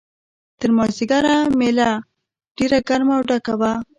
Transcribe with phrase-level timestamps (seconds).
[0.59, 1.89] تر مازیګره مېله
[2.57, 3.71] ډېره ګرمه او ډکه وه.